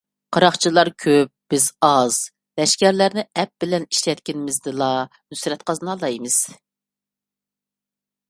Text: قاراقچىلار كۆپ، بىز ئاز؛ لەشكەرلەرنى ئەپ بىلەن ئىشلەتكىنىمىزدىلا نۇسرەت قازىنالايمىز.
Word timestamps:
قاراقچىلار 0.35 0.89
كۆپ، 1.01 1.31
بىز 1.53 1.65
ئاز؛ 1.87 2.17
لەشكەرلەرنى 2.61 3.25
ئەپ 3.41 3.53
بىلەن 3.65 3.85
ئىشلەتكىنىمىزدىلا 3.89 4.89
نۇسرەت 5.35 5.65
قازىنالايمىز. 5.69 6.39